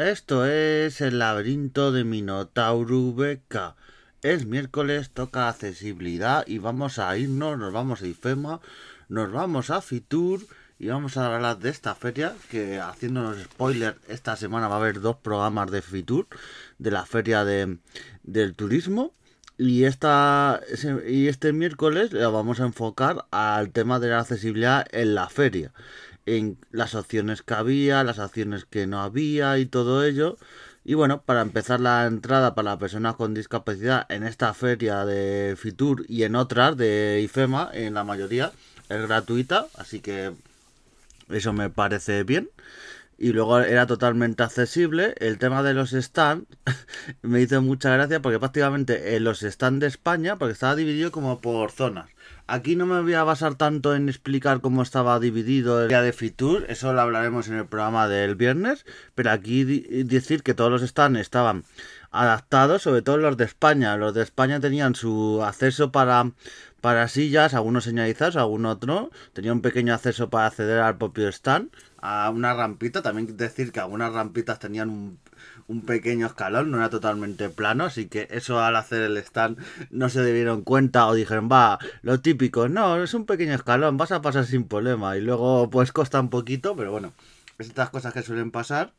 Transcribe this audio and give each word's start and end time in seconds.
Esto 0.00 0.46
es 0.46 1.02
el 1.02 1.18
laberinto 1.18 1.92
de 1.92 2.04
Minotauro 2.04 3.12
Beca. 3.12 3.76
Es 4.22 4.46
miércoles, 4.46 5.10
toca 5.10 5.50
accesibilidad 5.50 6.42
y 6.46 6.56
vamos 6.56 6.98
a 6.98 7.14
irnos, 7.18 7.58
nos 7.58 7.70
vamos 7.70 8.00
a 8.00 8.06
IFEMA, 8.06 8.62
nos 9.10 9.30
vamos 9.30 9.68
a 9.68 9.82
Fitur 9.82 10.40
y 10.78 10.86
vamos 10.86 11.18
a 11.18 11.26
hablar 11.26 11.58
de 11.58 11.68
esta 11.68 11.94
feria 11.94 12.34
que 12.50 12.80
haciéndonos 12.80 13.42
spoiler, 13.42 13.98
esta 14.08 14.36
semana 14.36 14.68
va 14.68 14.76
a 14.76 14.78
haber 14.78 15.02
dos 15.02 15.16
programas 15.16 15.70
de 15.70 15.82
Fitur, 15.82 16.28
de 16.78 16.90
la 16.90 17.04
feria 17.04 17.44
de, 17.44 17.76
del 18.22 18.54
turismo. 18.54 19.12
Y, 19.58 19.84
esta, 19.84 20.62
y 21.06 21.28
este 21.28 21.52
miércoles 21.52 22.14
lo 22.14 22.32
vamos 22.32 22.60
a 22.60 22.64
enfocar 22.64 23.26
al 23.30 23.70
tema 23.72 24.00
de 24.00 24.08
la 24.08 24.20
accesibilidad 24.20 24.86
en 24.92 25.14
la 25.14 25.28
feria 25.28 25.74
en 26.36 26.58
las 26.70 26.94
opciones 26.94 27.42
que 27.42 27.54
había, 27.54 28.04
las 28.04 28.18
opciones 28.18 28.64
que 28.64 28.86
no 28.86 29.00
había 29.00 29.58
y 29.58 29.66
todo 29.66 30.04
ello. 30.04 30.36
Y 30.84 30.94
bueno, 30.94 31.22
para 31.22 31.42
empezar 31.42 31.80
la 31.80 32.06
entrada 32.06 32.54
para 32.54 32.70
las 32.70 32.78
personas 32.78 33.16
con 33.16 33.34
discapacidad 33.34 34.06
en 34.10 34.22
esta 34.22 34.54
feria 34.54 35.04
de 35.04 35.56
Fitur 35.58 36.04
y 36.08 36.22
en 36.22 36.36
otras 36.36 36.76
de 36.76 37.20
IFEMA, 37.22 37.70
en 37.72 37.94
la 37.94 38.04
mayoría, 38.04 38.52
es 38.88 39.06
gratuita, 39.06 39.66
así 39.76 40.00
que 40.00 40.32
eso 41.28 41.52
me 41.52 41.70
parece 41.70 42.24
bien. 42.24 42.50
Y 43.18 43.32
luego 43.32 43.60
era 43.60 43.86
totalmente 43.86 44.42
accesible. 44.42 45.14
El 45.18 45.38
tema 45.38 45.62
de 45.62 45.74
los 45.74 45.90
stands 45.90 46.46
me 47.22 47.42
hizo 47.42 47.60
mucha 47.60 47.90
gracia 47.90 48.22
porque 48.22 48.38
prácticamente 48.38 49.16
en 49.16 49.24
los 49.24 49.40
stands 49.40 49.80
de 49.80 49.86
España, 49.88 50.36
porque 50.36 50.54
estaba 50.54 50.74
dividido 50.74 51.12
como 51.12 51.40
por 51.40 51.70
zonas. 51.70 52.08
Aquí 52.52 52.74
no 52.74 52.84
me 52.84 53.00
voy 53.00 53.14
a 53.14 53.22
basar 53.22 53.54
tanto 53.54 53.94
en 53.94 54.08
explicar 54.08 54.60
cómo 54.60 54.82
estaba 54.82 55.20
dividido 55.20 55.80
el 55.80 55.88
día 55.88 56.02
de 56.02 56.12
Fitur, 56.12 56.66
eso 56.68 56.92
lo 56.92 57.00
hablaremos 57.00 57.46
en 57.46 57.54
el 57.54 57.66
programa 57.66 58.08
del 58.08 58.34
viernes, 58.34 58.84
pero 59.14 59.30
aquí 59.30 59.62
decir 60.02 60.42
que 60.42 60.52
todos 60.52 60.68
los 60.68 60.82
stands 60.82 61.20
estaban 61.20 61.62
adaptados, 62.10 62.82
sobre 62.82 63.02
todo 63.02 63.18
los 63.18 63.36
de 63.36 63.44
España. 63.44 63.96
Los 63.96 64.14
de 64.14 64.22
España 64.22 64.58
tenían 64.58 64.96
su 64.96 65.40
acceso 65.44 65.92
para, 65.92 66.32
para 66.80 67.06
sillas, 67.06 67.54
algunos 67.54 67.84
señalizados, 67.84 68.34
algunos 68.34 68.76
otro. 68.76 69.10
Tenía 69.32 69.52
un 69.52 69.62
pequeño 69.62 69.94
acceso 69.94 70.28
para 70.28 70.46
acceder 70.46 70.80
al 70.80 70.98
propio 70.98 71.28
stand, 71.28 71.70
a 71.98 72.30
una 72.30 72.54
rampita. 72.54 73.00
También 73.00 73.36
decir 73.36 73.70
que 73.70 73.78
algunas 73.78 74.12
rampitas 74.12 74.58
tenían 74.58 74.90
un 74.90 75.20
un 75.70 75.82
pequeño 75.82 76.26
escalón, 76.26 76.72
no 76.72 76.78
era 76.78 76.90
totalmente 76.90 77.48
plano, 77.48 77.84
así 77.84 78.06
que 78.06 78.26
eso 78.32 78.58
al 78.58 78.74
hacer 78.74 79.02
el 79.02 79.16
stand 79.18 79.56
no 79.90 80.08
se 80.08 80.24
dieron 80.24 80.62
cuenta 80.62 81.06
o 81.06 81.14
dijeron, 81.14 81.48
va, 81.50 81.78
lo 82.02 82.20
típico, 82.20 82.68
no, 82.68 83.00
es 83.00 83.14
un 83.14 83.24
pequeño 83.24 83.54
escalón, 83.54 83.96
vas 83.96 84.10
a 84.10 84.20
pasar 84.20 84.46
sin 84.46 84.64
problema 84.64 85.16
y 85.16 85.20
luego 85.20 85.70
pues 85.70 85.92
costa 85.92 86.20
un 86.20 86.28
poquito, 86.28 86.74
pero 86.74 86.90
bueno, 86.90 87.12
estas 87.58 87.90
cosas 87.90 88.12
que 88.12 88.22
suelen 88.22 88.50
pasar. 88.50 88.92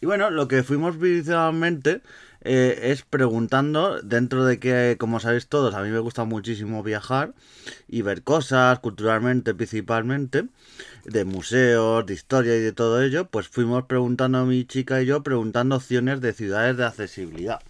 Y 0.00 0.06
bueno, 0.06 0.30
lo 0.30 0.48
que 0.48 0.62
fuimos 0.62 0.98
visualmente 0.98 2.00
eh, 2.42 2.90
es 2.90 3.02
preguntando, 3.02 4.00
dentro 4.02 4.44
de 4.44 4.58
que, 4.58 4.96
como 4.98 5.20
sabéis 5.20 5.46
todos, 5.46 5.74
a 5.74 5.82
mí 5.82 5.90
me 5.90 5.98
gusta 5.98 6.24
muchísimo 6.24 6.82
viajar 6.82 7.34
y 7.88 8.02
ver 8.02 8.22
cosas, 8.22 8.78
culturalmente 8.78 9.54
principalmente, 9.54 10.46
de 11.04 11.24
museos, 11.24 12.06
de 12.06 12.14
historia 12.14 12.56
y 12.56 12.60
de 12.60 12.72
todo 12.72 13.02
ello, 13.02 13.26
pues 13.26 13.48
fuimos 13.48 13.84
preguntando 13.84 14.38
a 14.38 14.44
mi 14.44 14.64
chica 14.64 15.02
y 15.02 15.06
yo, 15.06 15.22
preguntando 15.22 15.76
opciones 15.76 16.20
de 16.20 16.32
ciudades 16.32 16.76
de 16.76 16.86
accesibilidad. 16.86 17.60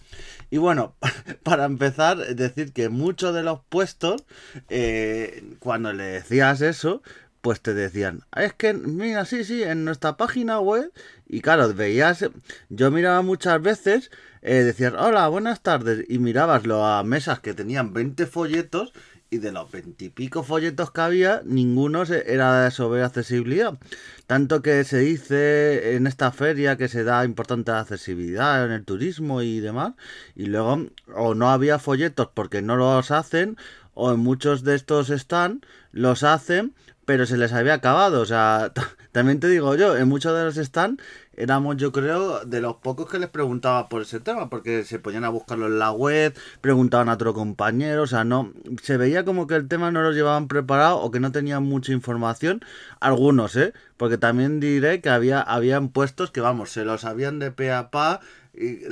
Y 0.49 0.57
bueno, 0.57 0.95
para 1.43 1.65
empezar, 1.65 2.17
decir 2.35 2.71
que 2.71 2.89
muchos 2.89 3.33
de 3.33 3.43
los 3.43 3.59
puestos, 3.67 4.23
eh, 4.69 5.55
cuando 5.59 5.93
le 5.93 6.03
decías 6.03 6.61
eso, 6.61 7.01
pues 7.41 7.61
te 7.61 7.73
decían, 7.73 8.21
es 8.35 8.53
que, 8.53 8.73
mira, 8.73 9.25
sí, 9.25 9.43
sí, 9.43 9.63
en 9.63 9.83
nuestra 9.83 10.15
página 10.15 10.59
web, 10.59 10.91
y 11.27 11.41
claro, 11.41 11.73
veías, 11.73 12.25
yo 12.69 12.91
miraba 12.91 13.21
muchas 13.23 13.61
veces, 13.61 14.11
eh, 14.41 14.63
decías, 14.63 14.93
hola, 14.97 15.27
buenas 15.27 15.61
tardes, 15.61 16.05
y 16.07 16.19
mirabas 16.19 16.63
a 16.67 17.03
mesas 17.03 17.39
que 17.39 17.53
tenían 17.53 17.93
20 17.93 18.27
folletos, 18.27 18.93
y 19.33 19.37
de 19.37 19.53
los 19.53 19.71
veintipico 19.71 20.43
folletos 20.43 20.91
que 20.91 21.01
había, 21.01 21.41
ninguno 21.45 22.03
era 22.03 22.69
sobre 22.69 23.01
accesibilidad. 23.01 23.79
Tanto 24.27 24.61
que 24.61 24.83
se 24.83 24.99
dice 24.99 25.95
en 25.95 26.05
esta 26.05 26.33
feria 26.33 26.75
que 26.75 26.89
se 26.89 27.05
da 27.05 27.23
importante 27.23 27.71
accesibilidad 27.71 28.65
en 28.65 28.71
el 28.71 28.83
turismo 28.83 29.41
y 29.41 29.61
demás, 29.61 29.93
y 30.35 30.47
luego 30.47 30.85
o 31.15 31.33
no 31.33 31.49
había 31.49 31.79
folletos 31.79 32.27
porque 32.33 32.61
no 32.61 32.75
los 32.75 33.09
hacen, 33.09 33.55
o 33.93 34.11
en 34.11 34.19
muchos 34.19 34.65
de 34.65 34.75
estos 34.75 35.09
están, 35.09 35.61
los 35.93 36.23
hacen, 36.23 36.73
pero 37.11 37.25
se 37.25 37.35
les 37.35 37.51
había 37.51 37.73
acabado. 37.73 38.21
O 38.21 38.25
sea, 38.25 38.71
también 39.11 39.41
te 39.41 39.49
digo 39.49 39.75
yo, 39.75 39.97
en 39.97 40.07
muchos 40.07 40.33
de 40.33 40.45
los 40.45 40.55
están 40.55 40.97
éramos 41.35 41.75
yo 41.75 41.91
creo 41.91 42.45
de 42.45 42.61
los 42.61 42.75
pocos 42.77 43.09
que 43.09 43.19
les 43.19 43.27
preguntaba 43.27 43.89
por 43.89 44.03
ese 44.03 44.21
tema, 44.21 44.49
porque 44.49 44.85
se 44.85 44.97
ponían 44.97 45.25
a 45.25 45.29
buscarlo 45.29 45.67
en 45.67 45.77
la 45.77 45.91
web, 45.91 46.33
preguntaban 46.61 47.09
a 47.09 47.15
otro 47.15 47.33
compañero, 47.33 48.03
o 48.03 48.07
sea, 48.07 48.23
no, 48.23 48.53
se 48.81 48.95
veía 48.95 49.25
como 49.25 49.45
que 49.45 49.55
el 49.55 49.67
tema 49.67 49.91
no 49.91 50.01
lo 50.03 50.13
llevaban 50.13 50.47
preparado 50.47 50.99
o 50.99 51.11
que 51.11 51.19
no 51.19 51.33
tenían 51.33 51.63
mucha 51.63 51.91
información, 51.91 52.63
algunos, 53.01 53.57
¿eh? 53.57 53.73
Porque 53.97 54.17
también 54.17 54.61
diré 54.61 55.01
que 55.01 55.09
había, 55.09 55.41
habían 55.41 55.89
puestos 55.89 56.31
que, 56.31 56.39
vamos, 56.39 56.69
se 56.69 56.85
los 56.85 57.03
habían 57.03 57.39
de 57.39 57.51
pe 57.51 57.73
a 57.73 57.91
pa, 57.91 58.21
y, 58.53 58.83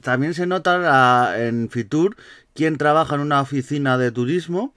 también 0.00 0.32
se 0.32 0.46
nota 0.46 1.46
en 1.46 1.68
Fitur 1.68 2.16
quien 2.54 2.78
trabaja 2.78 3.16
en 3.16 3.20
una 3.20 3.42
oficina 3.42 3.98
de 3.98 4.10
turismo, 4.10 4.72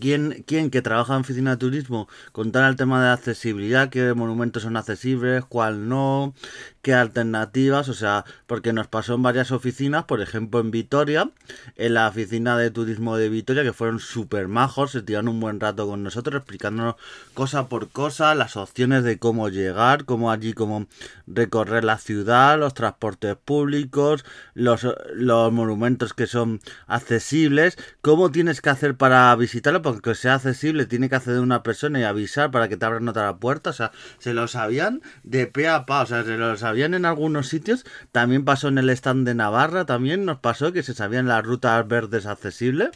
¿Quién, 0.00 0.44
¿Quién, 0.46 0.70
que 0.70 0.82
trabaja 0.82 1.14
en 1.14 1.20
oficina 1.20 1.52
de 1.52 1.56
turismo 1.56 2.08
contar 2.32 2.68
el 2.68 2.76
tema 2.76 3.02
de 3.02 3.10
accesibilidad, 3.10 3.90
qué 3.90 4.14
monumentos 4.14 4.62
son 4.62 4.76
accesibles, 4.76 5.44
cuál 5.44 5.88
no, 5.88 6.34
qué 6.82 6.94
alternativas, 6.94 7.88
o 7.88 7.94
sea, 7.94 8.24
porque 8.46 8.72
nos 8.72 8.86
pasó 8.86 9.14
en 9.14 9.22
varias 9.22 9.50
oficinas, 9.52 10.04
por 10.04 10.20
ejemplo 10.20 10.60
en 10.60 10.70
Vitoria, 10.70 11.30
en 11.76 11.94
la 11.94 12.08
oficina 12.08 12.56
de 12.56 12.70
turismo 12.70 13.16
de 13.16 13.28
Vitoria, 13.28 13.62
que 13.62 13.72
fueron 13.72 14.00
súper 14.00 14.48
majos, 14.48 14.92
se 14.92 15.02
tiraron 15.02 15.28
un 15.28 15.40
buen 15.40 15.60
rato 15.60 15.86
con 15.86 16.02
nosotros 16.02 16.36
explicándonos 16.36 16.94
cosa 17.34 17.68
por 17.68 17.88
cosa, 17.90 18.34
las 18.34 18.56
opciones 18.56 19.04
de 19.04 19.18
cómo 19.18 19.48
llegar, 19.48 20.04
cómo 20.04 20.30
allí, 20.30 20.52
cómo 20.52 20.86
recorrer 21.26 21.84
la 21.84 21.98
ciudad, 21.98 22.58
los 22.58 22.74
transportes 22.74 23.36
públicos, 23.36 24.24
los, 24.54 24.86
los 25.14 25.52
monumentos 25.52 26.14
que 26.14 26.26
son 26.26 26.60
accesibles, 26.86 27.76
cómo 28.00 28.30
tienes 28.30 28.60
que 28.60 28.70
hacer 28.70 28.96
para 28.96 29.34
visitarlo, 29.36 29.82
porque 29.94 30.14
sea 30.14 30.34
accesible, 30.34 30.86
tiene 30.86 31.08
que 31.08 31.16
acceder 31.16 31.40
una 31.40 31.62
persona 31.62 32.00
y 32.00 32.04
avisar 32.04 32.50
para 32.50 32.68
que 32.68 32.76
te 32.76 32.84
abran 32.86 33.08
otra 33.08 33.36
puerta. 33.36 33.70
O 33.70 33.72
sea, 33.72 33.92
se 34.18 34.34
lo 34.34 34.48
sabían 34.48 35.02
de 35.22 35.46
pe 35.46 35.68
a 35.68 35.86
pa. 35.86 36.02
O 36.02 36.06
sea, 36.06 36.24
se 36.24 36.36
lo 36.36 36.56
sabían 36.56 36.94
en 36.94 37.04
algunos 37.04 37.48
sitios. 37.48 37.84
También 38.12 38.44
pasó 38.44 38.68
en 38.68 38.78
el 38.78 38.90
stand 38.90 39.26
de 39.26 39.34
Navarra. 39.34 39.86
También 39.86 40.24
nos 40.24 40.38
pasó 40.38 40.72
que 40.72 40.82
se 40.82 40.94
sabían 40.94 41.28
las 41.28 41.44
rutas 41.44 41.86
verdes 41.86 42.26
accesibles. 42.26 42.90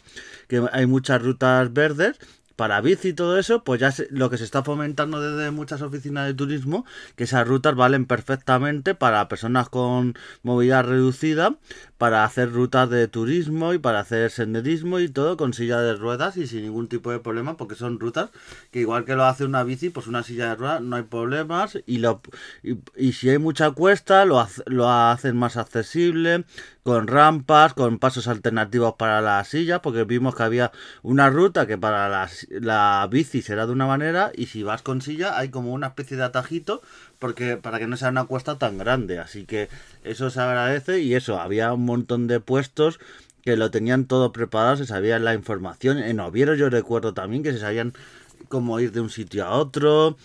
Que 0.47 0.63
hay 0.71 0.85
muchas 0.85 1.21
rutas 1.21 1.73
verdes 1.73 2.19
para 2.55 2.81
bici 2.81 3.09
y 3.09 3.13
todo 3.13 3.37
eso, 3.37 3.63
pues 3.63 3.79
ya 3.79 3.93
lo 4.09 4.29
que 4.29 4.37
se 4.37 4.43
está 4.43 4.63
fomentando 4.63 5.19
desde 5.19 5.51
muchas 5.51 5.81
oficinas 5.81 6.27
de 6.27 6.33
turismo, 6.33 6.85
que 7.15 7.23
esas 7.23 7.47
rutas 7.47 7.75
valen 7.75 8.05
perfectamente 8.05 8.95
para 8.95 9.27
personas 9.27 9.69
con 9.69 10.13
movilidad 10.43 10.85
reducida, 10.85 11.57
para 12.03 12.25
hacer 12.25 12.51
rutas 12.51 12.89
de 12.89 13.07
turismo 13.07 13.73
y 13.73 13.77
para 13.77 14.01
hacer 14.01 14.29
senderismo 14.29 14.99
y 14.99 15.07
todo 15.07 15.37
con 15.37 15.53
silla 15.53 15.79
de 15.79 15.95
ruedas 15.95 16.35
y 16.35 16.47
sin 16.47 16.63
ningún 16.63 16.89
tipo 16.89 17.11
de 17.11 17.19
problema, 17.19 17.55
porque 17.55 17.75
son 17.75 17.97
rutas 17.97 18.29
que 18.71 18.81
igual 18.81 19.05
que 19.05 19.15
lo 19.15 19.23
hace 19.23 19.45
una 19.45 19.63
bici, 19.63 19.89
pues 19.89 20.07
una 20.07 20.21
silla 20.21 20.49
de 20.49 20.55
ruedas 20.55 20.81
no 20.81 20.97
hay 20.97 21.03
problemas 21.03 21.79
y, 21.85 21.99
lo, 21.99 22.21
y, 22.61 23.13
si 23.13 23.29
hay 23.29 23.37
mucha 23.37 23.71
cuesta, 23.71 24.25
lo, 24.25 24.45
lo 24.65 24.91
hacen 24.91 25.37
más 25.37 25.55
accesible, 25.55 26.43
con 26.83 27.07
rampas, 27.07 27.73
con 27.73 27.97
pasos 27.99 28.27
alternativos 28.27 28.95
para 28.95 29.21
la 29.21 29.41
silla, 29.45 29.81
porque 29.81 30.03
vimos 30.03 30.35
que 30.35 30.43
había 30.43 30.73
una 31.03 31.29
ruta 31.29 31.65
que 31.67 31.77
para 31.77 32.09
la, 32.09 32.29
la 32.49 33.07
bici 33.09 33.41
será 33.41 33.65
de 33.65 33.71
una 33.71 33.87
manera 33.87 34.33
y 34.35 34.47
si 34.47 34.61
vas 34.63 34.81
con 34.81 35.01
silla 35.01 35.37
hay 35.37 35.47
como 35.47 35.71
una 35.71 35.87
especie 35.87 36.17
de 36.17 36.23
atajito 36.23 36.81
porque 37.23 37.55
para 37.55 37.79
que 37.79 37.87
no 37.87 37.95
sea 37.95 38.09
una 38.09 38.25
cuesta 38.25 38.57
tan 38.57 38.77
grande, 38.77 39.17
así 39.17 39.45
que 39.45 39.69
eso 40.03 40.29
se 40.29 40.41
agradece 40.41 40.99
y 40.99 41.15
eso, 41.15 41.39
había 41.39 41.71
un 41.71 41.85
montón 41.93 42.27
de 42.27 42.39
puestos 42.39 42.99
que 43.43 43.57
lo 43.57 43.71
tenían 43.71 44.05
todo 44.05 44.31
preparado, 44.31 44.77
se 44.77 44.85
sabía 44.85 45.19
la 45.19 45.33
información, 45.33 45.97
en 45.97 46.19
Oviedo 46.19 46.55
yo 46.55 46.69
recuerdo 46.69 47.13
también 47.13 47.43
que 47.43 47.51
se 47.51 47.59
sabían 47.59 47.93
cómo 48.47 48.79
ir 48.79 48.91
de 48.91 49.01
un 49.01 49.09
sitio 49.09 49.45
a 49.45 49.51
otro, 49.51 50.17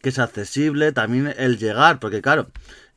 que 0.00 0.08
es 0.08 0.18
accesible, 0.18 0.92
también 0.92 1.34
el 1.36 1.58
llegar, 1.58 2.00
porque 2.00 2.22
claro, 2.22 2.48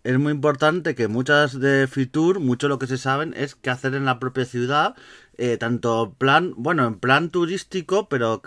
es 0.04 0.20
muy 0.20 0.32
importante 0.34 0.96
que 0.96 1.08
muchas 1.08 1.60
de 1.60 1.88
Fitur, 1.88 2.40
mucho 2.40 2.68
lo 2.68 2.78
que 2.80 2.88
se 2.88 2.98
saben 2.98 3.34
es 3.38 3.56
qué 3.56 3.70
hacer 3.70 3.96
en 3.96 4.06
la 4.06 4.20
propia 4.20 4.46
ciudad, 4.46 4.96
eh, 5.38 5.58
tanto 5.58 6.14
plan, 6.18 6.54
bueno, 6.58 6.86
en 6.86 7.00
plan 7.00 7.30
turístico, 7.30 8.10
pero 8.10 8.42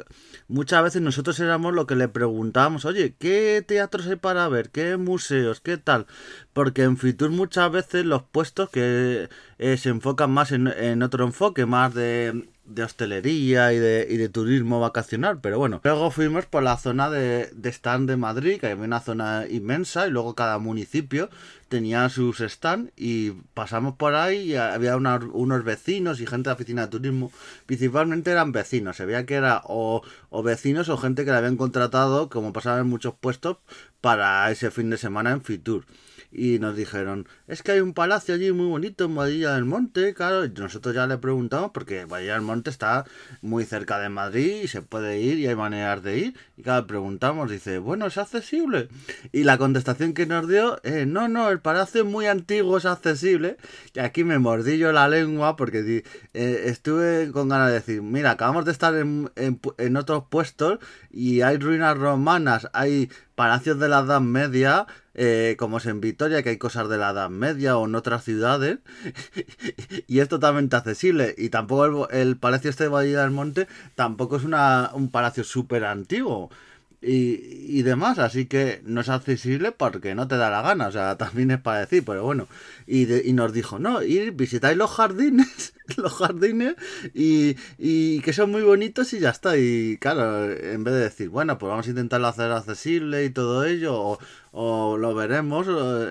muchas 0.49 0.83
veces 0.83 1.03
nosotros 1.03 1.41
éramos 1.41 1.75
lo 1.75 1.87
que 1.87 1.97
le 1.97 2.09
preguntábamos, 2.09 2.85
oye, 2.85 3.15
¿qué 3.19 3.65
teatros 3.67 4.07
hay 4.07 4.17
para 4.17 4.49
ver? 4.49 4.71
¿Qué 4.71 4.97
museos? 4.99 5.61
¿Qué 5.61 5.79
tal? 5.79 6.07
Porque 6.53 6.83
en 6.83 6.99
Fitur 6.99 7.31
muchas 7.31 7.73
veces 7.73 8.05
los 8.05 8.23
puestos 8.23 8.69
que 8.71 9.29
eh, 9.59 9.77
se 9.79 9.89
enfocan 9.89 10.31
más 10.31 10.53
en, 10.53 10.69
en 10.69 11.03
otro 11.03 11.25
enfoque, 11.25 11.65
más 11.65 11.95
de 11.95 12.49
de 12.67 12.83
hostelería 12.83 13.73
y 13.73 13.79
de, 13.79 14.07
y 14.09 14.17
de 14.17 14.29
turismo 14.29 14.81
vacacional, 14.81 15.41
pero 15.41 15.59
bueno. 15.59 15.81
Luego 15.85 16.11
fuimos 16.11 16.47
por 16.47 16.63
la 16.63 16.77
zona 16.77 17.11
de, 17.11 17.51
de 17.53 17.69
stand 17.71 18.09
de 18.09 18.17
Madrid, 18.17 18.61
que 18.61 18.69
había 18.69 18.85
una 18.85 19.01
zona 19.01 19.45
inmensa, 19.49 20.07
y 20.07 20.11
luego 20.11 20.35
cada 20.35 20.59
municipio 20.59 21.31
tenía 21.69 22.09
sus 22.09 22.41
stand, 22.41 22.91
y 22.97 23.33
pasamos 23.55 23.97
por 23.97 24.15
ahí 24.15 24.53
y 24.53 24.57
había 24.57 24.97
unos 24.97 25.65
vecinos 25.65 26.21
y 26.21 26.27
gente 26.27 26.49
de 26.49 26.51
la 26.51 26.55
oficina 26.55 26.83
de 26.83 26.89
turismo. 26.89 27.33
Principalmente 27.67 28.31
eran 28.31 28.53
vecinos, 28.53 28.97
se 28.97 29.07
veía 29.07 29.27
que 29.27 29.35
era 29.35 29.63
o, 29.65 30.03
o 30.31 30.43
vecinos 30.43 30.89
o 30.89 30.97
gente 30.97 31.25
que 31.25 31.31
le 31.31 31.39
habían 31.39 31.57
contratado, 31.57 32.29
como 32.29 32.53
pasaba 32.53 32.81
en 32.81 32.87
muchos 32.87 33.15
puestos, 33.15 33.59
para 34.01 34.51
ese 34.51 34.71
fin 34.71 34.91
de 34.91 34.99
semana 34.99 35.33
en 35.33 35.43
Fitur 35.43 35.85
y 36.33 36.59
nos 36.59 36.77
dijeron, 36.77 37.27
es 37.47 37.63
que 37.63 37.73
hay 37.73 37.81
un 37.81 37.95
palacio 37.95 38.35
allí 38.35 38.53
muy 38.53 38.67
bonito 38.67 39.05
en 39.05 39.15
Badilla 39.15 39.55
del 39.55 39.65
Monte, 39.65 40.13
claro, 40.13 40.45
y 40.45 40.51
nosotros 40.51 40.95
ya 40.95 41.07
le 41.07 41.17
preguntamos 41.17 41.71
porque 41.73 42.05
Badilla 42.05 42.35
del 42.35 42.43
Monte 42.43 42.69
está 42.69 43.05
muy 43.41 43.65
cerca 43.65 43.99
de 43.99 44.11
Madrid 44.11 44.63
y 44.63 44.69
se 44.69 44.83
puede 44.83 45.21
ir 45.21 45.39
y 45.39 45.47
hay 45.47 45.55
maneras 45.55 46.03
de 46.03 46.19
ir, 46.19 46.37
y 46.59 46.63
claro, 46.63 46.87
preguntamos, 46.87 47.51
dice, 47.51 47.79
bueno, 47.79 48.07
¿es 48.07 48.19
accesible? 48.19 48.89
Y 49.33 49.45
la 49.45 49.57
contestación 49.57 50.13
que 50.13 50.27
nos 50.27 50.47
dio, 50.47 50.79
eh, 50.83 51.07
no, 51.07 51.29
no, 51.29 51.56
palacio 51.61 52.03
es 52.03 52.07
muy 52.07 52.27
antiguo, 52.27 52.77
es 52.79 52.87
accesible, 52.87 53.57
y 53.95 54.01
aquí 54.01 54.25
me 54.25 54.39
mordí 54.39 54.79
yo 54.79 54.93
la 54.93 55.09
lengua 55.09 55.57
porque 55.57 56.05
eh, 56.35 56.63
estuve 56.67 57.31
con 57.33 57.49
ganas 57.49 57.69
de 57.69 57.75
decir, 57.75 58.03
mira, 58.03 58.33
acabamos 58.33 58.65
de 58.65 58.73
estar 58.73 58.95
en, 58.95 59.31
en, 59.37 59.61
en 59.79 59.97
otros 59.97 60.25
puestos 60.29 60.79
y 61.11 61.41
hay 61.43 61.59
ruinas 61.59 61.97
romanas, 61.97 62.69
hay 62.73 63.11
palacios 63.37 63.79
de 63.79 63.89
la 63.89 64.01
Edad 64.01 64.21
Media, 64.21 64.87
eh, 65.15 65.57
como 65.59 65.79
es 65.79 65.87
en 65.87 66.01
Vitoria, 66.01 66.43
que 66.43 66.51
hay 66.51 66.59
cosas 66.59 66.89
de 66.89 66.99
la 66.99 67.11
Edad 67.11 67.31
Media 67.31 67.79
o 67.79 67.87
en 67.87 67.95
otras 67.95 68.25
ciudades, 68.25 68.79
y 70.07 70.19
es 70.19 70.29
totalmente 70.29 70.75
accesible. 70.75 71.35
Y 71.39 71.51
tampoco 71.51 72.09
el, 72.11 72.37
Palacio 72.37 72.71
este 72.71 72.85
de 72.85 72.89
Valle 72.89 73.17
del 73.17 73.31
Monte 73.31 73.69
tampoco 73.95 74.37
es 74.37 74.45
una, 74.45 74.91
un 74.95 75.11
palacio 75.11 75.45
súper 75.45 75.85
antiguo. 75.85 76.51
Y, 77.03 77.79
y, 77.79 77.83
demás, 77.83 78.19
así 78.19 78.47
que 78.47 78.81
no 78.85 79.03
es 79.03 79.09
accesible 79.11 79.71
porque 79.71 80.15
no 80.15 80.27
te 80.29 80.37
da 80.37 80.51
la 80.51 80.63
gana, 80.63 80.89
o 80.89 80.93
sea, 80.93 81.17
también 81.19 81.51
es 81.51 81.61
para 81.61 81.81
decir, 81.81 82.03
pero 82.05 82.25
bueno, 82.25 82.49
y, 82.87 83.13
y 83.29 83.33
nos 83.35 83.53
dijo, 83.53 83.79
no, 83.79 84.03
ir, 84.03 84.33
visitáis 84.33 84.77
los 84.77 84.91
jardines, 84.91 85.75
los 85.97 86.15
jardines, 86.15 86.75
y, 87.15 87.57
y, 87.79 88.21
que 88.23 88.33
son 88.33 88.51
muy 88.51 88.63
bonitos 88.63 89.13
y 89.13 89.21
ya 89.21 89.31
está, 89.31 89.59
y 89.59 89.99
claro, 89.99 90.51
en 90.51 90.85
vez 90.85 90.95
de 90.95 91.01
decir, 91.01 91.29
bueno, 91.29 91.59
pues 91.59 91.69
vamos 91.69 91.87
a 91.87 91.91
intentarlo 91.91 92.29
hacer 92.29 92.51
accesible 92.51 93.25
y 93.25 93.31
todo 93.31 93.65
ello, 93.67 93.95
o, 93.95 94.19
o 94.53 94.97
lo 94.97 95.15
veremos. 95.15 95.67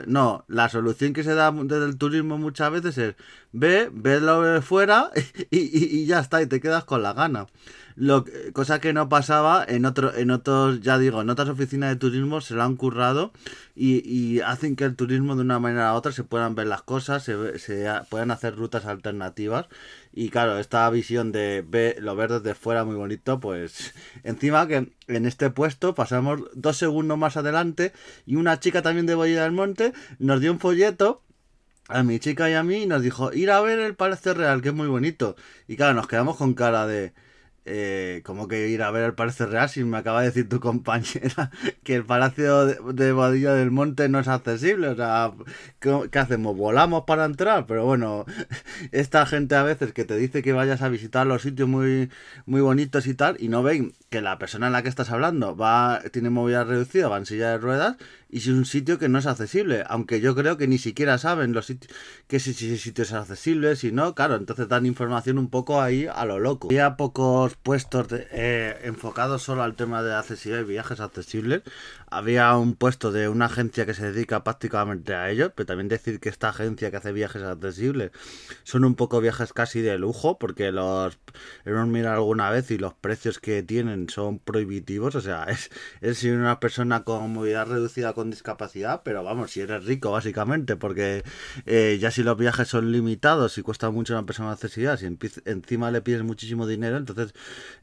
No, 0.07 0.45
la 0.47 0.69
solución 0.69 1.13
que 1.13 1.23
se 1.23 1.33
da 1.33 1.51
desde 1.51 1.85
el 1.85 1.97
turismo 1.97 2.37
muchas 2.37 2.71
veces 2.71 2.97
es 2.99 3.15
ve, 3.51 3.89
lo 4.21 4.41
de 4.41 4.61
fuera 4.61 5.09
y, 5.49 6.01
y, 6.01 6.05
ya 6.05 6.19
está, 6.19 6.41
y 6.41 6.45
te 6.45 6.61
quedas 6.61 6.83
con 6.85 7.01
la 7.01 7.13
gana. 7.13 7.47
Lo, 7.95 8.25
cosa 8.53 8.79
que 8.79 8.91
no 8.91 9.07
pasaba 9.07 9.63
en 9.67 9.85
otro, 9.85 10.13
en 10.13 10.29
otros, 10.31 10.81
ya 10.81 10.97
digo, 10.97 11.21
en 11.21 11.29
otras 11.29 11.47
oficinas 11.47 11.89
de 11.89 11.95
turismo 11.95 12.41
se 12.41 12.53
lo 12.53 12.63
han 12.63 12.75
currado 12.75 13.31
y, 13.73 14.07
y 14.09 14.41
hacen 14.41 14.75
que 14.75 14.83
el 14.83 14.95
turismo 14.95 15.35
de 15.35 15.41
una 15.41 15.59
manera 15.59 15.93
u 15.93 15.95
otra 15.95 16.11
se 16.11 16.23
puedan 16.23 16.55
ver 16.55 16.67
las 16.67 16.81
cosas, 16.81 17.23
se, 17.23 17.57
se 17.57 17.89
puedan 18.09 18.31
hacer 18.31 18.55
rutas 18.55 18.85
alternativas 18.85 19.67
y 20.11 20.29
claro, 20.29 20.59
esta 20.59 20.89
visión 20.89 21.31
de 21.31 21.63
ver 21.67 22.01
lo 22.01 22.15
ver 22.15 22.31
desde 22.31 22.55
fuera 22.55 22.83
muy 22.83 22.95
bonito, 22.95 23.39
pues 23.39 23.93
encima 24.23 24.67
que 24.67 24.91
en 25.07 25.25
este 25.25 25.49
puesto 25.49 25.95
pasamos 25.95 26.41
dos 26.53 26.77
segundos 26.77 27.17
más 27.17 27.37
adelante 27.37 27.93
y 28.25 28.35
una 28.35 28.59
chica 28.59 28.81
también 28.81 29.05
de 29.05 29.15
Boya 29.15 29.43
del 29.43 29.51
Monte 29.51 29.93
nos 30.19 30.41
dio 30.41 30.51
un 30.51 30.59
folleto 30.59 31.21
a 31.87 32.03
mi 32.03 32.19
chica 32.19 32.49
y 32.49 32.53
a 32.53 32.63
mí 32.63 32.83
y 32.83 32.85
nos 32.87 33.01
dijo 33.01 33.31
ir 33.33 33.51
a 33.51 33.61
ver 33.61 33.79
el 33.79 33.95
Palacio 33.95 34.33
Real, 34.33 34.61
que 34.61 34.69
es 34.69 34.75
muy 34.75 34.87
bonito. 34.87 35.35
Y 35.67 35.75
claro, 35.75 35.93
nos 35.93 36.07
quedamos 36.07 36.37
con 36.37 36.53
cara 36.53 36.87
de 36.87 37.13
eh, 37.65 38.21
como 38.23 38.47
que 38.47 38.69
ir 38.69 38.83
a 38.83 38.91
ver 38.91 39.03
el 39.03 39.13
Palacio 39.15 39.47
Real 39.47 39.67
si 39.67 39.83
me 39.83 39.97
acaba 39.97 40.21
de 40.21 40.27
decir 40.27 40.47
tu 40.47 40.59
compañera 40.61 41.49
que 41.83 41.95
el 41.95 42.05
Palacio 42.05 42.65
de, 42.65 42.77
de 42.93 43.13
del 43.55 43.71
Monte 43.71 44.07
no 44.07 44.19
es 44.19 44.27
accesible. 44.27 44.89
O 44.89 44.95
sea, 44.95 45.31
¿qué, 45.79 46.19
hacemos? 46.19 46.55
¿Volamos 46.55 47.03
para 47.05 47.25
entrar? 47.25 47.65
Pero 47.65 47.85
bueno, 47.85 48.25
esta 48.91 49.25
gente 49.25 49.55
a 49.55 49.63
veces 49.63 49.93
que 49.93 50.05
te 50.05 50.15
dice 50.15 50.43
que 50.43 50.53
vayas 50.53 50.81
a 50.81 50.89
visitar 50.89 51.25
los 51.25 51.41
sitios 51.41 51.67
muy, 51.67 52.11
muy 52.45 52.61
bonitos 52.61 53.07
y 53.07 53.15
tal, 53.15 53.35
y 53.39 53.49
no 53.49 53.63
ven 53.63 53.93
que 54.09 54.21
la 54.21 54.37
persona 54.37 54.67
en 54.67 54.73
la 54.73 54.83
que 54.83 54.89
estás 54.89 55.09
hablando 55.09 55.55
va 55.57 56.01
tiene 56.11 56.29
movilidad 56.29 56.67
reducida, 56.67 57.09
va 57.09 57.17
en 57.17 57.25
silla 57.25 57.49
de 57.51 57.57
ruedas, 57.57 57.97
y 58.35 58.39
es 58.39 58.47
un 58.47 58.65
sitio 58.65 58.99
que 58.99 59.07
no 59.07 59.17
es 59.17 59.27
accesible, 59.27 59.85
aunque 59.87 60.19
yo 60.19 60.35
creo 60.35 60.57
que 60.57 60.67
ni 60.67 60.77
siquiera 60.77 61.17
saben 61.17 61.53
los 61.53 61.67
sitios 61.67 61.95
que 62.27 62.41
si, 62.41 62.53
si 62.53 62.73
ese 62.73 62.83
sitio 62.83 63.05
es 63.05 63.13
accesible, 63.13 63.77
si 63.77 63.93
no, 63.93 64.13
claro, 64.13 64.35
entonces 64.35 64.67
dan 64.67 64.85
información 64.85 65.37
un 65.37 65.49
poco 65.49 65.81
ahí 65.81 66.05
a 66.13 66.25
lo 66.25 66.37
loco. 66.37 66.67
Había 66.67 66.97
pocos 66.97 67.55
puestos 67.55 68.07
eh, 68.11 68.77
enfocados 68.83 69.41
solo 69.41 69.63
al 69.63 69.77
tema 69.77 70.03
de 70.03 70.13
accesibilidad 70.13 70.65
y 70.65 70.69
viajes 70.69 70.99
accesibles. 70.99 71.61
Había 72.09 72.53
un 72.57 72.75
puesto 72.75 73.13
de 73.13 73.29
una 73.29 73.45
agencia 73.45 73.85
que 73.85 73.93
se 73.93 74.11
dedica 74.11 74.43
prácticamente 74.43 75.15
a 75.15 75.29
ello, 75.29 75.53
pero 75.55 75.67
también 75.67 75.87
decir 75.87 76.19
que 76.19 76.27
esta 76.27 76.49
agencia 76.49 76.91
que 76.91 76.97
hace 76.97 77.13
viajes 77.13 77.41
accesibles 77.41 78.11
son 78.63 78.83
un 78.83 78.95
poco 78.95 79.21
viajes 79.21 79.53
casi 79.53 79.79
de 79.79 79.97
lujo, 79.97 80.37
porque 80.39 80.73
los 80.73 81.17
hemos 81.63 81.87
mirado 81.87 82.15
alguna 82.15 82.49
vez 82.49 82.69
y 82.71 82.77
los 82.77 82.93
precios 82.93 83.39
que 83.39 83.63
tienen 83.63 84.09
son 84.09 84.39
prohibitivos, 84.39 85.15
o 85.15 85.21
sea, 85.21 85.43
es, 85.49 85.71
es 86.01 86.17
si 86.17 86.31
una 86.31 86.59
persona 86.59 87.05
con 87.05 87.31
movilidad 87.31 87.67
reducida 87.67 88.11
con 88.11 88.24
discapacidad, 88.29 89.01
pero 89.03 89.23
vamos, 89.23 89.51
si 89.51 89.61
eres 89.61 89.85
rico 89.85 90.11
básicamente, 90.11 90.75
porque 90.75 91.23
eh, 91.65 91.97
ya 91.99 92.11
si 92.11 92.23
los 92.23 92.37
viajes 92.37 92.67
son 92.67 92.91
limitados 92.91 93.57
y 93.57 93.61
cuesta 93.61 93.89
mucho 93.89 94.13
a 94.13 94.19
una 94.19 94.25
persona 94.25 94.51
accesibilidad, 94.51 94.97
si 94.97 95.05
encima 95.45 95.91
le 95.91 96.01
pides 96.01 96.23
muchísimo 96.23 96.67
dinero, 96.67 96.97
entonces 96.97 97.33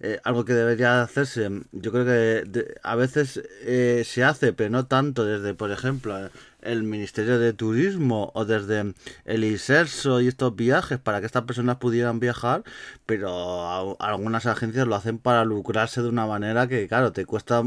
eh, 0.01 0.21
algo 0.25 0.45
que 0.45 0.55
debería 0.55 1.03
hacerse, 1.03 1.51
yo 1.73 1.93
creo 1.93 2.05
que 2.05 2.11
de, 2.49 2.81
a 2.83 2.97
veces 2.97 3.43
eh, 3.63 4.03
se 4.07 4.25
hace, 4.25 4.53
pero 4.53 4.71
no 4.71 4.87
tanto 4.87 5.25
desde, 5.25 5.55
por 5.55 5.71
ejemplo, 5.71 6.31
el 6.63 6.83
Ministerio 6.83 7.39
de 7.39 7.53
Turismo 7.53 8.31
o 8.35 8.45
desde 8.45 8.95
el 9.25 9.45
ISERSO 9.45 10.21
y 10.21 10.29
estos 10.29 10.55
viajes 10.57 10.99
para 10.99 11.21
que 11.21 11.27
estas 11.27 11.45
personas 11.45 11.77
pudieran 11.77 12.21
viajar, 12.21 12.63
pero 13.07 14.01
algunas 14.01 14.47
agencias 14.47 14.87
lo 14.87 14.95
hacen 14.95 15.19
para 15.19 15.45
lucrarse 15.45 16.03
de 16.03 16.09
una 16.09 16.27
manera 16.27 16.69
que, 16.69 16.89
claro, 16.89 17.13
te 17.13 17.27
cuesta 17.27 17.63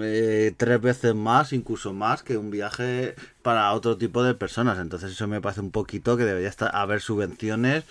eh, 0.00 0.54
tres 0.56 0.80
veces 0.80 1.14
más, 1.14 1.52
incluso 1.52 1.92
más 1.92 2.22
que 2.22 2.36
un 2.36 2.50
viaje 2.50 3.14
para 3.42 3.72
otro 3.72 3.96
tipo 3.96 4.22
de 4.22 4.34
personas. 4.34 4.78
Entonces 4.78 5.12
eso 5.12 5.26
me 5.26 5.40
parece 5.40 5.60
un 5.60 5.70
poquito 5.70 6.16
que 6.16 6.24
debería 6.24 6.48
estar, 6.48 6.74
haber 6.74 7.00
subvenciones 7.00 7.84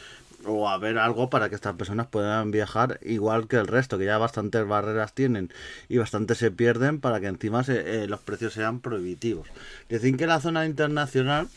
o 0.47 0.69
haber 0.69 0.97
algo 0.97 1.29
para 1.29 1.49
que 1.49 1.55
estas 1.55 1.75
personas 1.75 2.07
puedan 2.07 2.51
viajar 2.51 2.99
igual 3.03 3.47
que 3.47 3.57
el 3.57 3.67
resto, 3.67 3.97
que 3.97 4.05
ya 4.05 4.17
bastantes 4.17 4.67
barreras 4.67 5.13
tienen 5.13 5.51
y 5.89 5.97
bastante 5.97 6.35
se 6.35 6.51
pierden 6.51 6.99
para 6.99 7.19
que 7.19 7.27
encima 7.27 7.63
se, 7.63 8.03
eh, 8.03 8.07
los 8.07 8.21
precios 8.21 8.53
sean 8.53 8.79
prohibitivos. 8.79 9.47
Decir 9.89 10.17
que 10.17 10.27
la 10.27 10.39
zona 10.39 10.65
internacional 10.65 11.47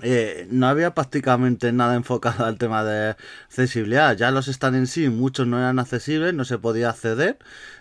eh, 0.00 0.46
no 0.50 0.68
había 0.68 0.94
prácticamente 0.94 1.70
nada 1.72 1.94
enfocado 1.96 2.46
al 2.46 2.56
tema 2.58 2.82
de 2.84 3.16
accesibilidad. 3.46 4.16
Ya 4.16 4.30
los 4.30 4.46
stands 4.46 4.78
en 4.78 4.86
sí, 4.86 5.08
muchos 5.08 5.46
no 5.46 5.58
eran 5.58 5.78
accesibles, 5.78 6.32
no 6.34 6.44
se 6.44 6.58
podía 6.58 6.90
acceder 6.90 7.38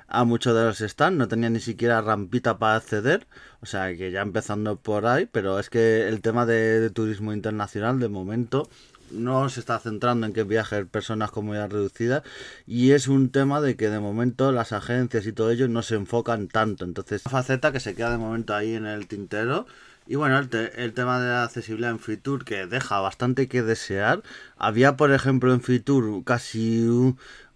a 0.07 0.25
muchos 0.25 0.53
de 0.55 0.65
los 0.65 0.79
stands, 0.79 1.17
no 1.17 1.27
tenía 1.29 1.49
ni 1.49 1.61
siquiera 1.61 2.01
rampita 2.01 2.57
para 2.57 2.75
acceder. 2.75 3.27
O 3.61 3.65
sea 3.65 3.95
que 3.95 4.11
ya 4.11 4.21
empezando 4.21 4.75
por 4.77 5.05
ahí, 5.05 5.25
pero 5.25 5.59
es 5.59 5.69
que 5.69 6.07
el 6.09 6.21
tema 6.21 6.45
de 6.45 6.89
turismo 6.89 7.33
internacional 7.33 7.99
de 7.99 8.09
momento 8.09 8.69
no 9.11 9.49
se 9.49 9.59
está 9.59 9.79
centrando 9.79 10.25
en 10.25 10.33
que 10.33 10.43
viajen 10.43 10.87
personas 10.87 11.31
con 11.31 11.45
movilidad 11.45 11.69
reducida 11.69 12.23
y 12.65 12.91
es 12.91 13.07
un 13.07 13.29
tema 13.29 13.61
de 13.61 13.75
que 13.75 13.89
de 13.89 13.99
momento 13.99 14.51
las 14.51 14.71
agencias 14.71 15.25
y 15.25 15.33
todo 15.33 15.51
ello 15.51 15.67
no 15.67 15.81
se 15.81 15.95
enfocan 15.95 16.47
tanto. 16.47 16.85
Entonces, 16.85 17.23
una 17.25 17.31
faceta 17.31 17.71
que 17.71 17.79
se 17.79 17.95
queda 17.95 18.11
de 18.11 18.17
momento 18.17 18.53
ahí 18.53 18.73
en 18.75 18.85
el 18.85 19.07
tintero. 19.07 19.65
Y 20.07 20.15
bueno, 20.15 20.39
el, 20.39 20.49
el 20.75 20.93
tema 20.93 21.21
de 21.21 21.29
la 21.29 21.43
accesibilidad 21.43 21.91
en 21.91 21.99
Fitur 21.99 22.43
que 22.43 22.65
deja 22.65 22.99
bastante 22.99 23.47
que 23.47 23.61
desear. 23.61 24.23
Había, 24.57 24.97
por 24.97 25.11
ejemplo, 25.11 25.53
en 25.53 25.61
Fitur 25.61 26.23
casi 26.23 26.87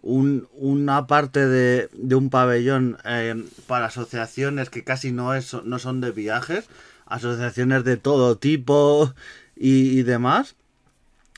un, 0.05 0.47
una 0.53 1.07
parte 1.07 1.47
de, 1.47 1.89
de 1.93 2.15
un 2.15 2.29
pabellón 2.29 2.97
eh, 3.03 3.43
para 3.67 3.87
asociaciones 3.87 4.69
que 4.69 4.83
casi 4.83 5.11
no, 5.11 5.33
es, 5.33 5.55
no 5.63 5.79
son 5.79 5.99
de 5.99 6.11
viajes, 6.11 6.67
asociaciones 7.07 7.83
de 7.83 7.97
todo 7.97 8.37
tipo 8.37 9.13
y, 9.55 9.99
y 9.99 10.03
demás 10.03 10.55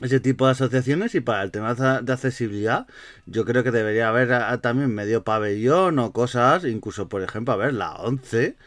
ese 0.02 0.20
tipo 0.20 0.46
de 0.46 0.52
asociaciones 0.52 1.16
y 1.16 1.22
para 1.22 1.44
el 1.44 1.52
tema 1.52 1.74
de 1.74 2.14
accesibilidad 2.14 2.88
yo 3.26 3.46
creo 3.46 3.64
que 3.64 3.72
debería 3.72 4.10
haber 4.10 4.60
también 4.62 4.94
medio 4.94 5.24
pabellón 5.24 5.98
o 6.00 6.14
cosas, 6.14 6.66
incluso 6.66 7.10
por 7.10 7.24
ejemplo, 7.24 7.54
a 7.54 7.58
ver, 7.58 7.74
la 7.74 7.94
11, 7.96 8.58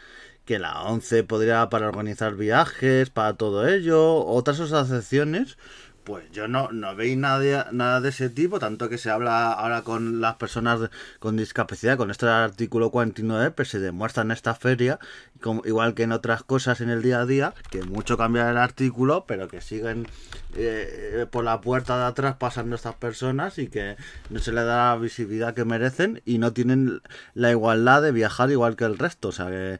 que 0.45 0.59
la 0.59 0.83
11 0.83 1.23
podría 1.23 1.69
para 1.69 1.87
organizar 1.87 2.35
viajes, 2.35 3.09
para 3.09 3.35
todo 3.37 3.67
ello, 3.67 4.25
otras 4.25 4.59
asociaciones 4.59 5.57
pues 6.03 6.29
yo 6.31 6.47
no, 6.47 6.71
no 6.71 6.95
veis 6.95 7.17
nada 7.17 7.69
nada 7.71 8.01
de 8.01 8.09
ese 8.09 8.29
tipo, 8.29 8.59
tanto 8.59 8.89
que 8.89 8.97
se 8.97 9.09
habla 9.09 9.51
ahora 9.51 9.83
con 9.83 10.21
las 10.21 10.35
personas 10.35 10.89
con 11.19 11.37
discapacidad, 11.37 11.97
con 11.97 12.11
este 12.11 12.27
artículo 12.27 12.91
49, 12.91 13.51
pues 13.51 13.69
se 13.69 13.79
demuestra 13.79 14.23
en 14.23 14.31
esta 14.31 14.55
feria, 14.55 14.99
como, 15.41 15.61
igual 15.65 15.93
que 15.93 16.03
en 16.03 16.11
otras 16.11 16.43
cosas 16.43 16.81
en 16.81 16.89
el 16.89 17.01
día 17.01 17.21
a 17.21 17.25
día, 17.25 17.53
que 17.69 17.83
mucho 17.83 18.17
cambia 18.17 18.49
el 18.49 18.57
artículo, 18.57 19.25
pero 19.27 19.47
que 19.47 19.61
siguen 19.61 20.07
eh, 20.55 21.25
por 21.29 21.43
la 21.43 21.61
puerta 21.61 21.97
de 21.97 22.05
atrás 22.05 22.35
pasando 22.37 22.75
estas 22.75 22.95
personas 22.95 23.57
y 23.57 23.67
que 23.67 23.95
no 24.29 24.39
se 24.39 24.51
le 24.51 24.63
da 24.63 24.93
la 24.93 24.97
visibilidad 24.97 25.53
que 25.53 25.65
merecen 25.65 26.21
y 26.25 26.37
no 26.37 26.53
tienen 26.53 27.01
la 27.33 27.51
igualdad 27.51 28.01
de 28.01 28.11
viajar 28.11 28.51
igual 28.51 28.75
que 28.75 28.85
el 28.85 28.97
resto. 28.97 29.29
O 29.29 29.31
sea 29.31 29.47
que 29.47 29.79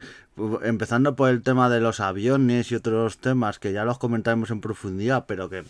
empezando 0.63 1.15
por 1.15 1.29
el 1.29 1.41
tema 1.41 1.69
de 1.69 1.81
los 1.81 1.99
aviones 1.99 2.71
y 2.71 2.75
otros 2.75 3.17
temas 3.17 3.59
que 3.59 3.73
ya 3.73 3.83
los 3.83 3.97
comentaremos 3.97 4.49
en 4.51 4.61
profundidad, 4.61 5.25
pero 5.27 5.49
que 5.49 5.63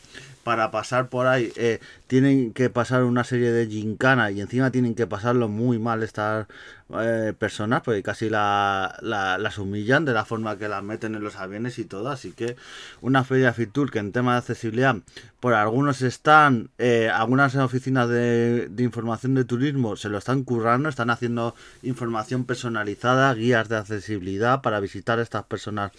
para 0.43 0.71
pasar 0.71 1.09
por 1.09 1.27
ahí 1.27 1.51
eh, 1.55 1.79
tienen 2.07 2.53
que 2.53 2.69
pasar 2.69 3.03
una 3.03 3.23
serie 3.23 3.51
de 3.51 3.67
gincana 3.67 4.31
y 4.31 4.41
encima 4.41 4.71
tienen 4.71 4.95
que 4.95 5.07
pasarlo 5.07 5.47
muy 5.47 5.79
mal 5.79 6.03
estas 6.03 6.47
eh, 6.99 7.33
personas, 7.37 7.81
porque 7.83 8.03
casi 8.03 8.29
la, 8.29 8.97
las 9.01 9.57
humillan 9.57 10.03
de 10.03 10.13
la 10.13 10.25
forma 10.25 10.57
que 10.57 10.67
las 10.67 10.83
meten 10.83 11.15
en 11.15 11.23
los 11.23 11.37
aviones 11.37 11.79
y 11.79 11.85
todo. 11.85 12.09
Así 12.09 12.31
que 12.31 12.55
una 13.01 13.23
feria 13.23 13.53
Fitur 13.53 13.91
que 13.91 13.99
en 13.99 14.11
tema 14.11 14.33
de 14.33 14.39
accesibilidad, 14.39 14.95
por 15.39 15.53
algunos 15.53 16.01
están, 16.01 16.69
eh, 16.77 17.09
algunas 17.09 17.55
oficinas 17.55 18.09
de, 18.09 18.67
de 18.69 18.83
información 18.83 19.35
de 19.35 19.45
turismo 19.45 19.95
se 19.95 20.09
lo 20.09 20.17
están 20.17 20.43
currando, 20.43 20.89
están 20.89 21.09
haciendo 21.09 21.55
información 21.81 22.45
personalizada, 22.45 23.33
guías 23.33 23.69
de 23.69 23.77
accesibilidad 23.77 24.50
para 24.61 24.79
visitar 24.79 25.19
estas 25.19 25.43
personas, 25.43 25.91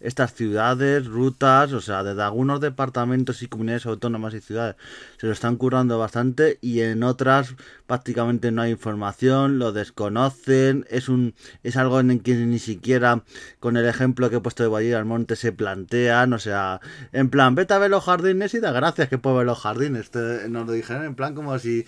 estas 0.00 0.34
ciudades, 0.34 1.06
rutas, 1.06 1.72
o 1.72 1.80
sea, 1.80 2.02
desde 2.02 2.22
algunos 2.22 2.60
departamentos 2.60 3.42
y 3.42 3.48
comunidades 3.48 3.86
autónomas 3.86 4.34
y 4.34 4.40
ciudades 4.40 4.76
se 5.18 5.26
lo 5.26 5.32
están 5.32 5.56
currando 5.56 5.98
bastante 5.98 6.58
y 6.60 6.80
en 6.80 7.02
otras 7.02 7.54
prácticamente 7.86 8.50
no 8.52 8.62
hay 8.62 8.70
información, 8.70 9.58
lo 9.58 9.72
desconocen, 9.72 10.86
es 10.90 11.08
un 11.08 11.34
es 11.62 11.76
algo 11.76 12.00
en 12.00 12.20
que 12.20 12.34
ni 12.34 12.58
siquiera 12.58 13.22
con 13.58 13.76
el 13.76 13.86
ejemplo 13.86 14.30
que 14.30 14.36
he 14.36 14.40
puesto 14.40 14.62
de 14.62 14.68
Valle 14.68 14.94
al 14.94 15.04
Monte 15.04 15.36
se 15.36 15.52
plantean, 15.52 16.32
o 16.32 16.38
sea, 16.38 16.80
en 17.12 17.30
plan, 17.30 17.54
vete 17.54 17.74
a 17.74 17.78
ver 17.78 17.90
los 17.90 18.04
jardines 18.04 18.54
y 18.54 18.60
da 18.60 18.72
gracias 18.72 19.08
que 19.08 19.18
puedo 19.18 19.36
ver 19.36 19.46
los 19.46 19.60
jardines, 19.60 20.10
nos 20.48 20.66
lo 20.66 20.72
dijeron 20.72 21.04
en 21.04 21.14
plan 21.14 21.34
como 21.34 21.58
si 21.58 21.84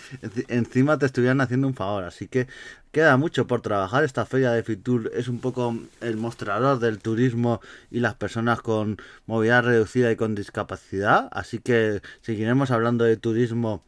encima 0.49 0.99
te 0.99 1.07
estuvieran 1.07 1.41
haciendo 1.41 1.69
un 1.69 1.75
favor, 1.75 2.05
así 2.05 2.29
que 2.29 2.49
queda 2.93 3.17
mucho 3.17 3.47
por 3.47 3.63
trabajar. 3.63 4.05
Esta 4.05 4.27
feria 4.27 4.53
de 4.53 4.63
Fitur 4.63 5.11
es 5.15 5.29
un 5.29 5.41
poco 5.41 5.77
el 6.01 6.17
mostrador 6.17 6.79
del 6.79 6.99
turismo 6.99 7.61
y 7.91 8.01
las 8.01 8.15
personas 8.15 8.61
con 8.61 8.99
movilidad 9.27 9.65
reducida 9.65 10.13
y 10.13 10.17
con 10.17 10.35
discapacidad. 10.35 11.29
Así 11.33 11.59
que 11.59 12.03
seguiremos 12.21 12.71
hablando 12.71 13.05
de 13.05 13.17
turismo 13.17 13.83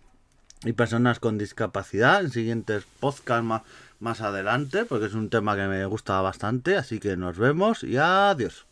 y 0.65 0.73
personas 0.73 1.21
con 1.21 1.39
discapacidad 1.39 2.23
en 2.23 2.31
siguientes 2.31 2.85
podcasts 2.99 3.45
más, 3.45 3.63
más 4.01 4.23
adelante, 4.23 4.87
porque 4.87 5.07
es 5.07 5.15
un 5.15 5.29
tema 5.29 5.55
que 5.55 5.67
me 5.67 5.85
gusta 5.87 6.21
bastante. 6.23 6.77
Así 6.77 6.99
que 6.99 7.17
nos 7.17 7.37
vemos 7.37 7.85
y 7.85 7.99
adiós. 7.99 8.67